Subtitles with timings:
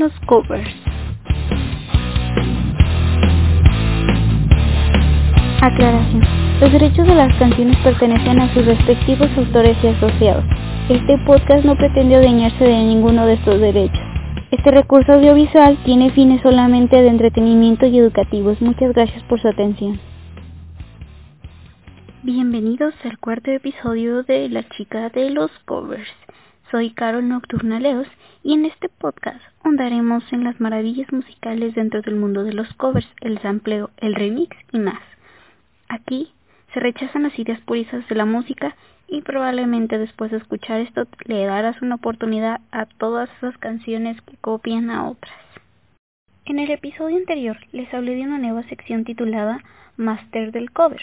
[0.00, 0.66] los covers.
[5.60, 6.22] Aclaración.
[6.58, 10.44] Los derechos de las canciones pertenecen a sus respectivos autores y asociados.
[10.88, 14.00] Este podcast no pretende adueñarse de ninguno de estos derechos.
[14.50, 18.60] Este recurso audiovisual tiene fines solamente de entretenimiento y educativos.
[18.62, 20.00] Muchas gracias por su atención.
[22.22, 26.08] Bienvenidos al cuarto episodio de La chica de los covers.
[26.70, 28.06] Soy Carol Nocturnaleos
[28.42, 33.08] y en este podcast ahondaremos en las maravillas musicales dentro del mundo de los covers,
[33.20, 35.00] el sampleo, el remix y más.
[35.88, 36.32] Aquí
[36.72, 38.76] se rechazan las ideas puristas de la música
[39.08, 44.36] y probablemente después de escuchar esto le darás una oportunidad a todas esas canciones que
[44.36, 45.34] copian a otras.
[46.46, 49.62] En el episodio anterior les hablé de una nueva sección titulada
[49.96, 51.02] Master del Cover,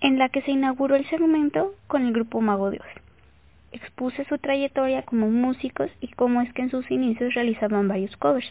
[0.00, 3.03] en la que se inauguró el segmento con el grupo Mago de Oz.
[3.74, 8.48] Expuse su trayectoria como músicos y cómo es que en sus inicios realizaban varios covers,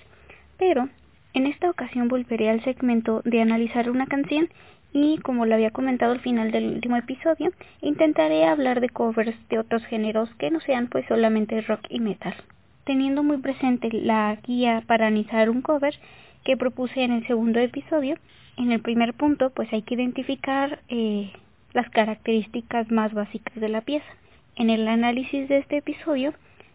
[0.58, 0.90] pero
[1.34, 4.50] en esta ocasión volveré al segmento de analizar una canción
[4.92, 9.60] y como lo había comentado al final del último episodio, intentaré hablar de covers de
[9.60, 12.36] otros géneros que no sean pues solamente rock y metal.
[12.84, 15.96] Teniendo muy presente la guía para analizar un cover
[16.44, 18.18] que propuse en el segundo episodio,
[18.58, 21.32] en el primer punto pues hay que identificar eh,
[21.72, 24.06] las características más básicas de la pieza.
[24.56, 26.34] En el análisis de este episodio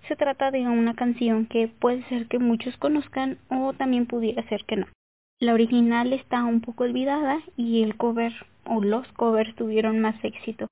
[0.08, 4.64] se trata de una canción que puede ser que muchos conozcan o también pudiera ser
[4.64, 4.86] que no.
[5.38, 8.32] La original está un poco olvidada y el cover
[8.64, 10.66] o los covers tuvieron más éxito.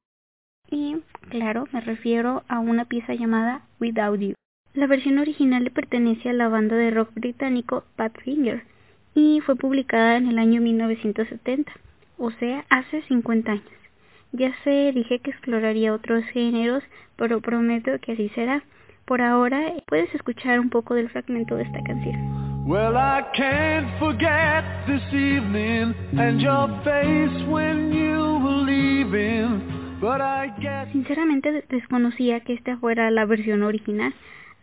[0.68, 0.96] Y
[1.28, 4.34] claro, me refiero a una pieza llamada Without You.
[4.74, 8.64] La versión original le pertenece a la banda de rock británico Badfinger
[9.14, 11.72] y fue publicada en el año 1970,
[12.18, 13.85] o sea, hace 50 años.
[14.32, 16.82] Ya sé, dije que exploraría otros géneros,
[17.16, 18.62] pero prometo que así será.
[19.04, 22.46] Por ahora, puedes escuchar un poco del fragmento de esta canción.
[22.66, 29.62] Well, I can't forget this evening and your face when you were leaving.
[30.00, 30.90] But I guess...
[30.90, 34.12] Sinceramente desconocía que esta fuera la versión original,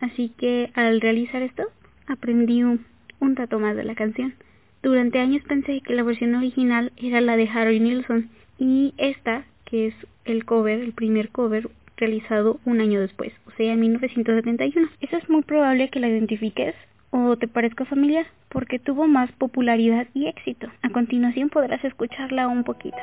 [0.00, 1.64] así que al realizar esto
[2.06, 2.84] aprendí un,
[3.20, 4.34] un dato más de la canción.
[4.82, 9.88] Durante años pensé que la versión original era la de Harry Nilsson y esta, que
[9.88, 9.94] es
[10.24, 14.88] el cover, el primer cover realizado un año después, o sea, en 1971.
[15.00, 16.74] Eso es muy probable que la identifiques
[17.10, 20.68] o te parezca familiar, porque tuvo más popularidad y éxito.
[20.82, 22.96] A continuación podrás escucharla un poquito.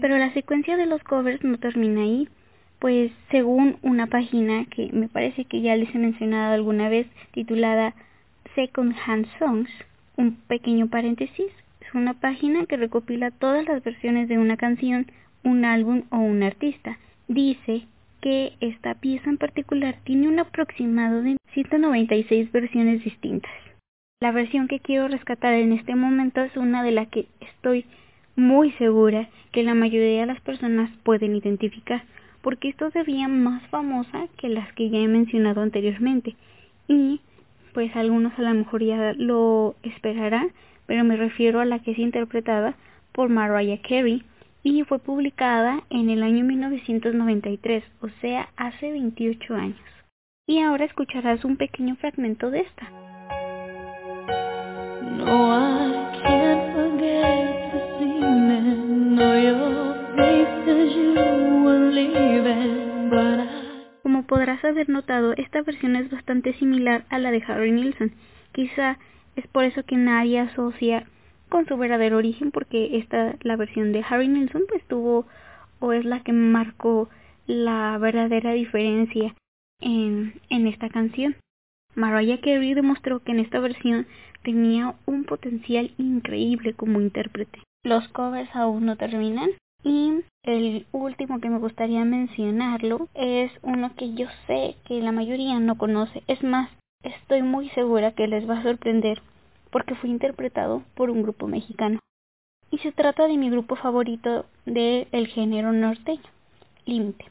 [0.00, 2.28] Pero la secuencia de los covers no termina ahí,
[2.78, 7.94] pues según una página que me parece que ya les he mencionado alguna vez, titulada
[8.54, 9.70] Second Hand Songs,
[10.16, 11.50] un pequeño paréntesis,
[11.80, 15.06] es una página que recopila todas las versiones de una canción
[15.42, 16.98] un álbum o un artista.
[17.28, 17.82] Dice
[18.20, 23.52] que esta pieza en particular tiene un aproximado de 196 versiones distintas.
[24.20, 27.84] La versión que quiero rescatar en este momento es una de la que estoy
[28.36, 32.04] muy segura que la mayoría de las personas pueden identificar,
[32.40, 36.36] porque esto se veía más famosa que las que ya he mencionado anteriormente.
[36.88, 37.20] Y
[37.74, 40.52] pues algunos a lo mejor ya lo esperarán,
[40.86, 42.76] pero me refiero a la que es interpretada
[43.12, 44.22] por Mariah Carey
[44.62, 49.78] y fue publicada en el año 1993, o sea, hace 28 años.
[50.46, 52.88] Y ahora escucharás un pequeño fragmento de esta.
[64.26, 68.12] Podrás haber notado, esta versión es bastante similar a la de Harry Nilsson.
[68.52, 68.98] Quizá
[69.36, 71.06] es por eso que nadie asocia
[71.48, 75.26] con su verdadero origen porque esta la versión de Harry Nilsson pues tuvo
[75.78, 77.08] o es la que marcó
[77.46, 79.34] la verdadera diferencia
[79.80, 81.36] en, en esta canción.
[81.94, 84.06] Mariah Carey demostró que en esta versión
[84.42, 87.60] tenía un potencial increíble como intérprete.
[87.84, 89.50] Los covers aún no terminan
[89.84, 95.60] y el último que me gustaría mencionarlo es uno que yo sé que la mayoría
[95.60, 96.22] no conoce.
[96.26, 96.70] Es más,
[97.02, 99.20] estoy muy segura que les va a sorprender
[99.70, 101.98] porque fue interpretado por un grupo mexicano.
[102.70, 106.22] Y se trata de mi grupo favorito del el género norteño,
[106.86, 107.26] Límite.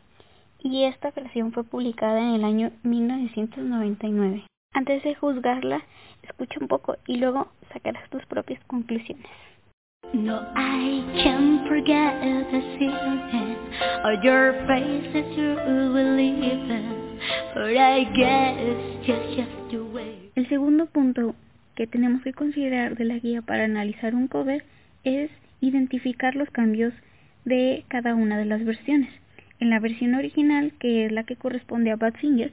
[0.59, 4.45] Y esta versión fue publicada en el año 1999.
[4.73, 5.83] Antes de juzgarla,
[6.21, 9.29] escucha un poco y luego sacarás tus propias conclusiones.
[10.11, 12.23] No, I can't forget
[14.23, 15.55] your face that you
[17.53, 19.49] but I guess just, just.
[20.35, 21.35] El segundo punto
[21.75, 24.63] que tenemos que considerar de la guía para analizar un cover
[25.03, 26.93] es identificar los cambios
[27.45, 29.09] de cada una de las versiones.
[29.59, 32.51] En la versión original, que es la que corresponde a Badfinger,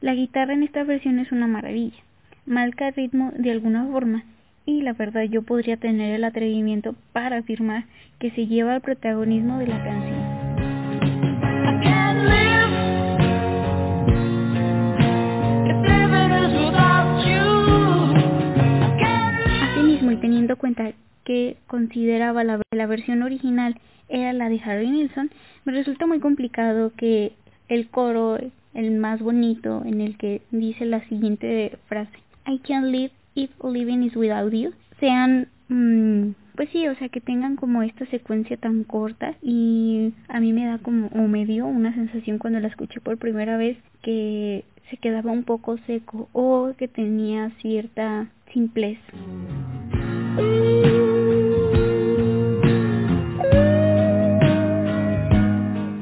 [0.00, 1.98] la guitarra en esta versión es una maravilla.
[2.46, 4.24] Marca el ritmo de alguna forma
[4.64, 7.84] y la verdad yo podría tener el atrevimiento para afirmar
[8.18, 10.22] que se lleva el protagonismo de la canción.
[19.62, 20.92] Asimismo, y teniendo en cuenta
[21.24, 23.78] que consideraba la, la versión original
[24.08, 25.30] era la de Harry Nilsson,
[25.64, 27.32] me resulta muy complicado que
[27.68, 28.38] el coro,
[28.74, 32.12] el más bonito, en el que dice la siguiente frase,
[32.46, 37.20] I can't live if living is without you, sean, mmm, pues sí, o sea, que
[37.20, 41.66] tengan como esta secuencia tan corta y a mí me da como, o me dio
[41.66, 46.74] una sensación cuando la escuché por primera vez que se quedaba un poco seco o
[46.76, 49.00] que tenía cierta simpleza.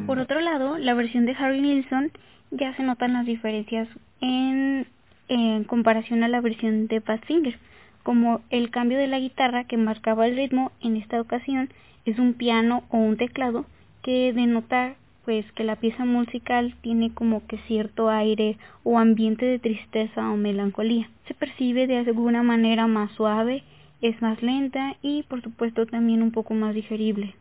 [0.06, 2.10] Por otro lado, la versión de Harry Nilsson
[2.50, 3.88] ya se notan las diferencias
[4.20, 4.86] en,
[5.30, 7.56] en comparación a la versión de Badfinger,
[8.02, 11.70] como el cambio de la guitarra que marcaba el ritmo en esta ocasión
[12.04, 13.64] es un piano o un teclado
[14.02, 14.94] que denota
[15.24, 20.36] pues que la pieza musical tiene como que cierto aire o ambiente de tristeza o
[20.36, 21.08] melancolía.
[21.28, 23.62] Se percibe de alguna manera más suave,
[24.00, 27.34] es más lenta y por supuesto también un poco más digerible.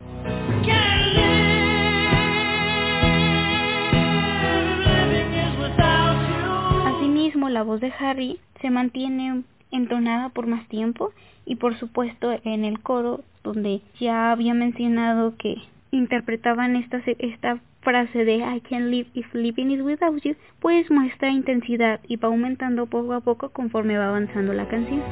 [7.48, 11.12] La voz de Harry se mantiene entonada por más tiempo
[11.46, 15.56] y por supuesto en el coro donde ya había mencionado que
[15.90, 21.30] interpretaban esta, esta frase de I can't live if living is without you, pues muestra
[21.30, 25.02] intensidad y va aumentando poco a poco conforme va avanzando la canción.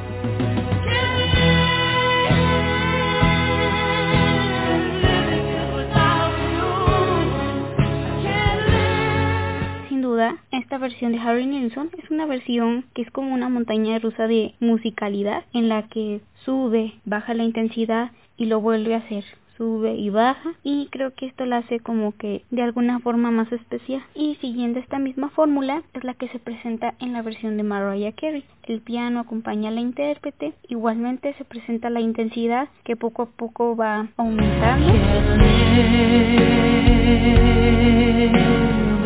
[10.51, 14.55] Esta versión de Harry Nilsson es una versión que es como una montaña rusa de
[14.59, 19.25] musicalidad en la que sube, baja la intensidad y lo vuelve a hacer.
[19.57, 23.51] Sube y baja y creo que esto la hace como que de alguna forma más
[23.53, 24.03] especial.
[24.15, 28.13] Y siguiendo esta misma fórmula es la que se presenta en la versión de Mariah
[28.13, 28.45] Carey.
[28.65, 33.75] El piano acompaña a la intérprete igualmente se presenta la intensidad que poco a poco
[33.77, 34.93] va aumentando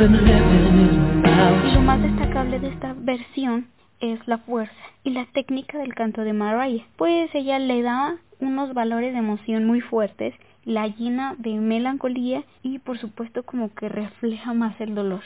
[0.08, 3.68] lo más destacable de esta versión
[4.00, 4.72] es la fuerza
[5.04, 9.64] y la técnica del canto de Mariah, pues ella le da unos valores de emoción
[9.64, 10.34] muy fuertes,
[10.64, 15.22] la llena de melancolía y por supuesto como que refleja más el dolor.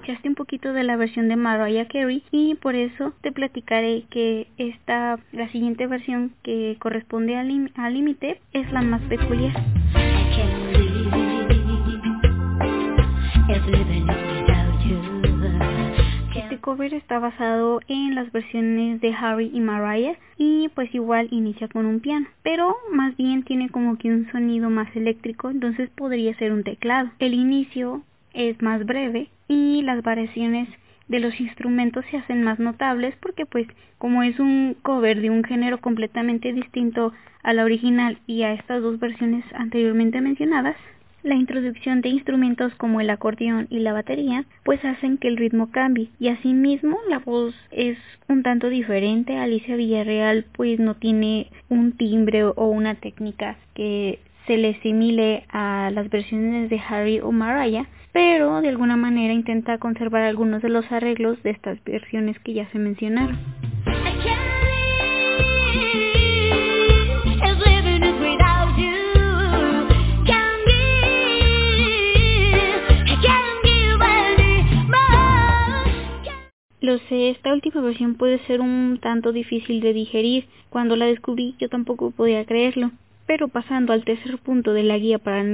[0.00, 4.46] Escuchaste un poquito de la versión de Mariah Carey y por eso te platicaré que
[4.56, 7.48] esta la siguiente versión que corresponde al
[7.92, 9.52] límite es la más peculiar.
[16.34, 21.68] Este cover está basado en las versiones de Harry y Mariah y pues igual inicia
[21.68, 26.34] con un piano, pero más bien tiene como que un sonido más eléctrico, entonces podría
[26.38, 27.10] ser un teclado.
[27.18, 28.02] El inicio
[28.34, 30.68] es más breve y las variaciones
[31.08, 33.66] de los instrumentos se hacen más notables porque pues
[33.98, 38.82] como es un cover de un género completamente distinto a la original y a estas
[38.82, 40.76] dos versiones anteriormente mencionadas,
[41.22, 45.70] la introducción de instrumentos como el acordeón y la batería pues hacen que el ritmo
[45.70, 49.36] cambie y asimismo la voz es un tanto diferente.
[49.36, 55.90] Alicia Villarreal pues no tiene un timbre o una técnica que se le simile a
[55.92, 60.90] las versiones de Harry o Mariah, pero de alguna manera intenta conservar algunos de los
[60.90, 63.38] arreglos de estas versiones que ya se mencionaron.
[76.80, 80.46] Lo sé, esta última versión puede ser un tanto difícil de digerir.
[80.70, 82.90] Cuando la descubrí yo tampoco podía creerlo.
[83.30, 85.44] Pero pasando al tercer punto de la guía para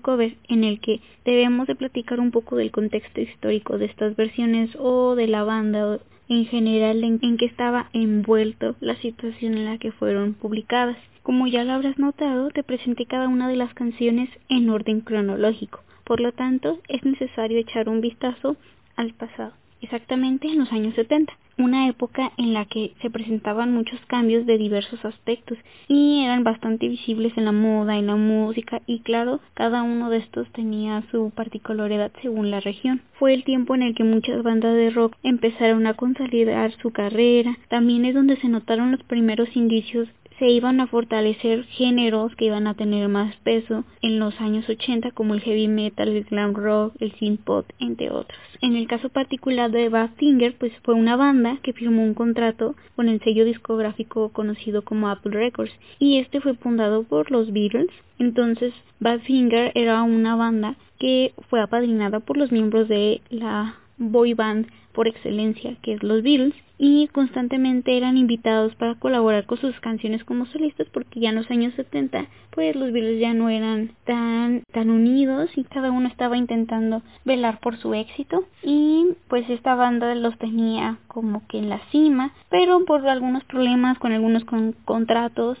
[0.00, 4.74] cover, en el que debemos de platicar un poco del contexto histórico de estas versiones
[4.78, 5.98] o de la banda
[6.30, 10.96] en general en, en que estaba envuelto la situación en la que fueron publicadas.
[11.22, 15.82] Como ya lo habrás notado, te presenté cada una de las canciones en orden cronológico.
[16.04, 18.56] Por lo tanto, es necesario echar un vistazo
[18.96, 23.98] al pasado exactamente en los años 70, una época en la que se presentaban muchos
[24.06, 29.00] cambios de diversos aspectos y eran bastante visibles en la moda, en la música y
[29.00, 33.00] claro, cada uno de estos tenía su particularidad según la región.
[33.18, 37.56] Fue el tiempo en el que muchas bandas de rock empezaron a consolidar su carrera,
[37.68, 42.66] también es donde se notaron los primeros indicios se iban a fortalecer géneros que iban
[42.66, 46.94] a tener más peso en los años 80 como el heavy metal, el glam rock,
[47.00, 48.38] el synth pop, entre otros.
[48.60, 53.08] En el caso particular de Badfinger, pues fue una banda que firmó un contrato con
[53.08, 57.90] el sello discográfico conocido como Apple Records y este fue fundado por los Beatles.
[58.18, 64.66] Entonces, Badfinger era una banda que fue apadrinada por los miembros de la boy band
[64.96, 70.24] por excelencia, que es los Beatles, y constantemente eran invitados para colaborar con sus canciones
[70.24, 74.62] como solistas porque ya en los años 70 pues los Beatles ya no eran tan
[74.72, 80.14] tan unidos y cada uno estaba intentando velar por su éxito y pues esta banda
[80.14, 85.56] los tenía como que en la cima pero por algunos problemas con algunos con contratos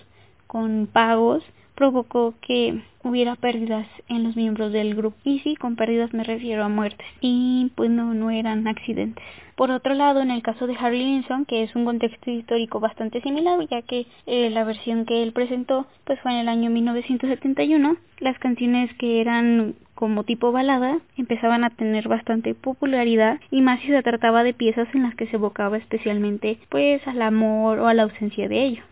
[0.46, 1.42] con pagos
[1.76, 5.16] provocó que hubiera pérdidas en los miembros del grupo.
[5.24, 7.06] Y sí, con pérdidas me refiero a muertes.
[7.20, 9.24] Y pues no, no eran accidentes.
[9.54, 13.22] Por otro lado, en el caso de Harry Linson, que es un contexto histórico bastante
[13.22, 17.96] similar, ya que eh, la versión que él presentó pues fue en el año 1971,
[18.18, 23.86] las canciones que eran como tipo balada empezaban a tener bastante popularidad y más si
[23.88, 27.94] se trataba de piezas en las que se evocaba especialmente pues al amor o a
[27.94, 28.82] la ausencia de ello.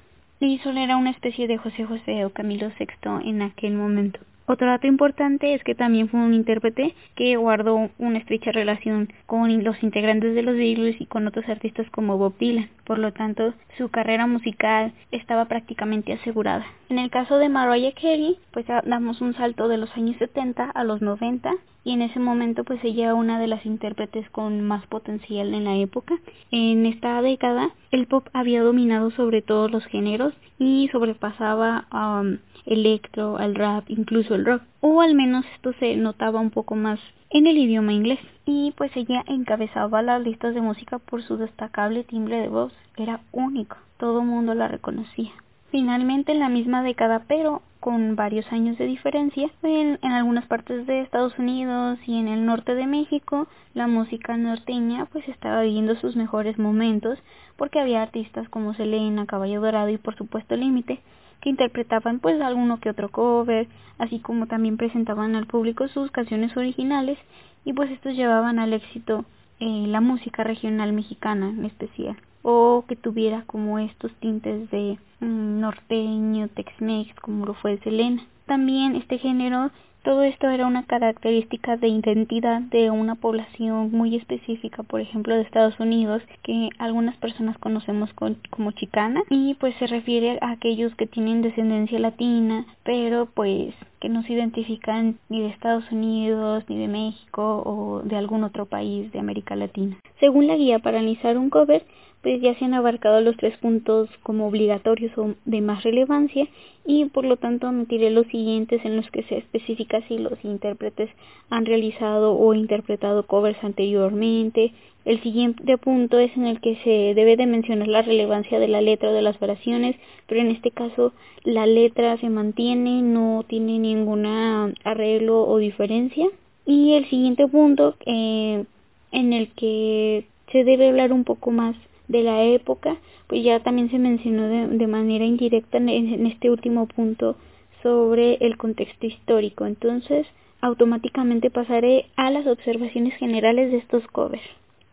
[0.40, 4.20] Linson era una especie de José José o Camilo VI en aquel momento.
[4.46, 9.64] Otro dato importante es que también fue un intérprete que guardó una estrecha relación con
[9.64, 12.68] los integrantes de los Beatles y con otros artistas como Bob Dylan.
[12.84, 16.66] Por lo tanto, su carrera musical estaba prácticamente asegurada.
[16.88, 20.84] En el caso de Mariah Carey, pues damos un salto de los años 70 a
[20.84, 21.52] los 90
[21.84, 25.64] y en ese momento pues ella era una de las intérpretes con más potencial en
[25.64, 26.18] la época.
[26.50, 32.38] En esta década el pop había dominado sobre todos los géneros y sobrepasaba a um,
[32.64, 36.98] electro, al rap, incluso el rock, o al menos esto se notaba un poco más
[37.34, 38.20] en el idioma inglés.
[38.46, 43.20] Y pues ella encabezaba las listas de música por su destacable timbre de voz, era
[43.32, 45.32] único, todo mundo la reconocía.
[45.70, 50.86] Finalmente en la misma década, pero con varios años de diferencia, en, en, algunas partes
[50.86, 55.96] de Estados Unidos y en el norte de México, la música norteña pues estaba viviendo
[55.96, 57.18] sus mejores momentos
[57.56, 61.00] porque había artistas como Selena, Caballo Dorado y por supuesto Límite
[61.40, 66.56] que interpretaban pues alguno que otro cover, así como también presentaban al público sus canciones
[66.56, 67.18] originales
[67.64, 69.24] y pues estos llevaban al éxito
[69.60, 75.60] eh, la música regional mexicana en especial o que tuviera como estos tintes de mm,
[75.60, 78.22] norteño, Tex-Mex como lo fue Selena.
[78.46, 79.70] También este género
[80.04, 85.40] todo esto era una característica de identidad de una población muy específica, por ejemplo de
[85.40, 91.06] Estados Unidos, que algunas personas conocemos como chicana y pues se refiere a aquellos que
[91.06, 96.88] tienen descendencia latina, pero pues que no se identifican ni de Estados Unidos, ni de
[96.88, 99.96] México o de algún otro país de América Latina.
[100.20, 101.86] Según la guía para analizar un cover,
[102.24, 106.48] pues ya se han abarcado los tres puntos como obligatorios o de más relevancia
[106.86, 111.10] y por lo tanto omitiré los siguientes en los que se especifica si los intérpretes
[111.50, 114.72] han realizado o interpretado covers anteriormente.
[115.04, 118.80] El siguiente punto es en el que se debe de mencionar la relevancia de la
[118.80, 119.94] letra de las oraciones,
[120.26, 121.12] pero en este caso
[121.42, 126.26] la letra se mantiene, no tiene ningún arreglo o diferencia.
[126.64, 128.64] Y el siguiente punto eh,
[129.12, 131.76] en el que se debe hablar un poco más
[132.08, 132.96] de la época,
[133.26, 137.36] pues ya también se mencionó de, manera indirecta en, en este último punto
[137.82, 139.66] sobre el contexto histórico.
[139.66, 140.26] Entonces,
[140.60, 144.42] automáticamente pasaré a las observaciones generales de estos covers.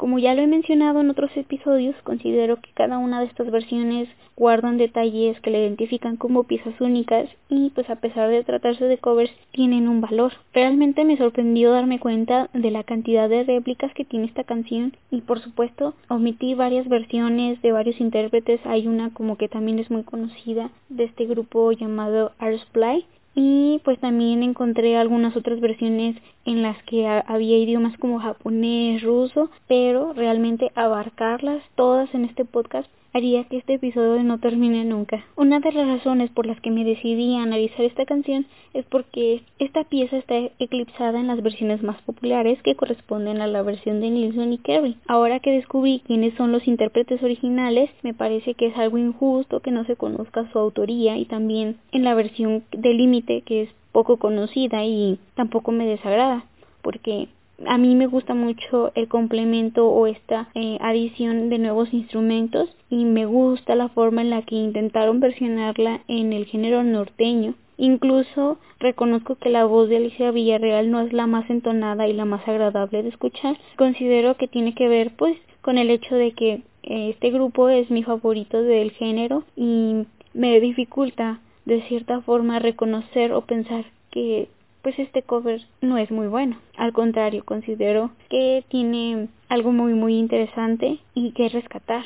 [0.02, 4.10] Como ya lo he mencionado en otros episodios, considero que cada una de estas versiones
[4.36, 8.98] guardan detalles que la identifican como piezas únicas y pues a pesar de tratarse de
[8.98, 10.34] covers tienen un valor.
[10.56, 15.22] Realmente me sorprendió darme cuenta de la cantidad de réplicas que tiene esta canción y
[15.22, 18.60] por supuesto omití varias versiones de varios intérpretes.
[18.66, 24.00] Hay una como que también es muy conocida de este grupo llamado Arsplay y pues
[24.00, 30.72] también encontré algunas otras versiones en las que había idiomas como japonés, ruso, pero realmente
[30.76, 35.26] abarcarlas todas en este podcast haría que este episodio no termine nunca.
[35.36, 39.42] Una de las razones por las que me decidí a analizar esta canción es porque
[39.60, 44.10] esta pieza está eclipsada en las versiones más populares que corresponden a la versión de
[44.10, 44.98] Nilsson y Kerry.
[45.08, 49.72] Ahora que descubrí quiénes son los intérpretes originales, me parece que es algo injusto que
[49.72, 54.18] no se conozca su autoría y también en la versión de límite que es poco
[54.18, 56.46] conocida y tampoco me desagrada
[56.82, 57.28] porque
[57.68, 63.06] a mí me gusta mucho el complemento o esta eh, adición de nuevos instrumentos y
[63.06, 67.56] me gusta la forma en la que intentaron versionarla en el género norteño.
[67.78, 72.26] Incluso reconozco que la voz de Alicia Villarreal no es la más entonada y la
[72.26, 73.58] más agradable de escuchar.
[73.78, 77.90] Considero que tiene que ver pues con el hecho de que eh, este grupo es
[77.90, 84.50] mi favorito del género y me dificulta de cierta forma reconocer o pensar que
[84.82, 86.58] pues este cover no es muy bueno.
[86.78, 92.06] Al contrario, considero que tiene algo muy muy interesante y que rescatar.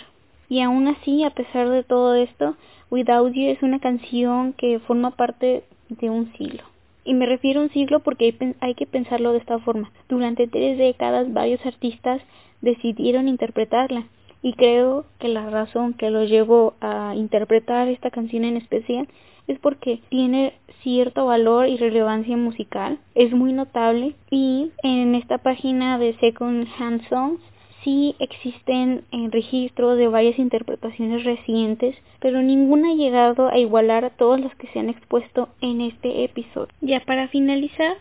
[0.50, 2.55] Y aún así, a pesar de todo esto,
[2.91, 6.63] Without You es una canción que forma parte de un siglo.
[7.03, 9.91] Y me refiero a un siglo porque hay, que pensarlo de esta forma.
[10.10, 12.22] Durante tres décadas varios artistas
[12.62, 14.08] decidieron interpretarla
[14.41, 19.08] y creo que la razón que los llevó a interpretar esta canción en especial
[19.48, 24.16] es porque tiene cierto valor y relevancia musical, es muy notable.
[24.30, 27.42] Y en esta página de Second Hand Songs
[27.84, 34.10] sí existen en registros de varias interpretaciones recientes, pero ninguna ha llegado a igualar a
[34.10, 36.70] todas las que se han expuesto en este episodio.
[36.82, 37.98] Ya para finalizar,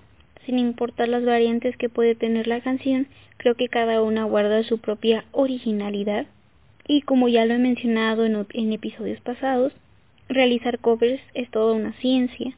[0.46, 4.78] sin importar las variantes que puede tener la canción, creo que cada una guarda su
[4.78, 6.26] propia originalidad.
[6.86, 9.72] Y como ya lo he mencionado en, en episodios pasados,
[10.28, 12.56] realizar covers es toda una ciencia.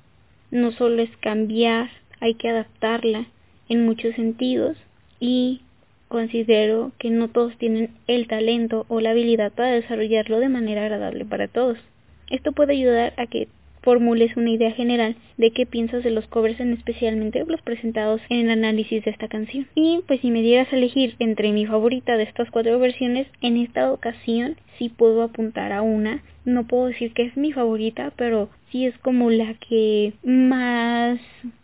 [0.50, 3.26] No solo es cambiar, hay que adaptarla
[3.68, 4.76] en muchos sentidos
[5.18, 5.62] y
[6.08, 11.25] considero que no todos tienen el talento o la habilidad para desarrollarlo de manera agradable
[11.25, 11.78] para todos.
[12.30, 13.49] Esto puede ayudar a que
[13.87, 18.40] formules una idea general de qué piensas de los covers, en especialmente los presentados en
[18.40, 19.69] el análisis de esta canción.
[19.76, 23.57] Y pues si me dieras a elegir entre mi favorita de estas cuatro versiones, en
[23.57, 26.25] esta ocasión sí puedo apuntar a una.
[26.45, 31.21] No puedo decir que es mi favorita, pero sí es como la que más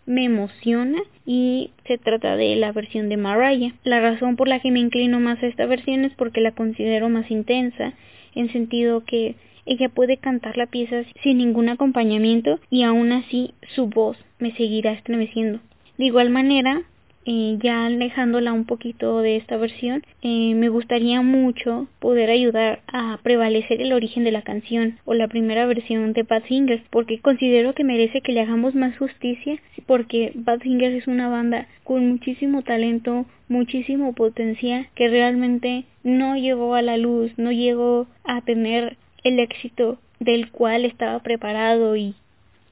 [0.06, 3.74] me emociona y se trata de la versión de Mariah.
[3.82, 7.08] La razón por la que me inclino más a esta versión es porque la considero
[7.08, 7.94] más intensa,
[8.36, 9.34] en sentido que
[9.66, 14.92] ella puede cantar la pieza sin ningún acompañamiento y aún así su voz me seguirá
[14.92, 15.60] estremeciendo.
[15.98, 16.82] De igual manera,
[17.24, 23.20] eh, ya alejándola un poquito de esta versión, eh, me gustaría mucho poder ayudar a
[23.22, 27.84] prevalecer el origen de la canción o la primera versión de Badfinger, porque considero que
[27.84, 34.14] merece que le hagamos más justicia, porque Badfinger es una banda con muchísimo talento, muchísimo
[34.14, 40.50] potencial, que realmente no llegó a la luz, no llegó a tener el éxito del
[40.50, 42.14] cual estaba preparado y,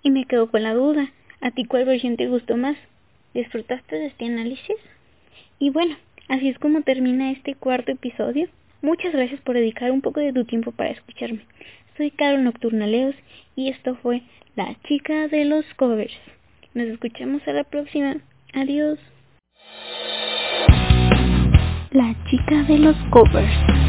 [0.03, 1.13] y me quedo con la duda.
[1.41, 2.77] ¿A ti cuál versión te gustó más?
[3.35, 4.77] ¿Disfrutaste de este análisis?
[5.59, 5.97] Y bueno,
[6.29, 8.49] así es como termina este cuarto episodio.
[8.83, 11.41] Muchas gracias por dedicar un poco de tu tiempo para escucharme.
[11.97, 13.15] Soy Carol Nocturnaleos
[13.57, 14.23] y esto fue
[14.57, 16.15] La chica de los covers.
[16.73, 18.17] Nos escuchamos a la próxima.
[18.55, 18.99] Adiós.
[21.91, 23.80] La chica de los covers.